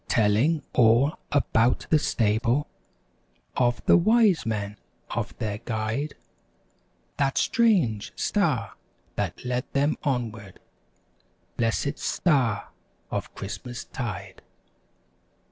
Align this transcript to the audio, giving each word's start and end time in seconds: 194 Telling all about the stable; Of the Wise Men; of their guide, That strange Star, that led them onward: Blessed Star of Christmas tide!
194 0.09 0.19
Telling 0.23 0.63
all 0.73 1.19
about 1.31 1.85
the 1.91 1.99
stable; 1.99 2.67
Of 3.55 3.85
the 3.85 3.97
Wise 3.97 4.47
Men; 4.47 4.77
of 5.11 5.37
their 5.37 5.59
guide, 5.59 6.15
That 7.17 7.37
strange 7.37 8.11
Star, 8.15 8.73
that 9.15 9.45
led 9.45 9.65
them 9.73 9.99
onward: 10.01 10.59
Blessed 11.55 11.99
Star 11.99 12.69
of 13.11 13.35
Christmas 13.35 13.83
tide! 13.83 14.41